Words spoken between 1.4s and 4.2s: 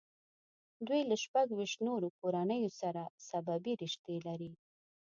ویشت نورو کورنیو سره سببي رشتې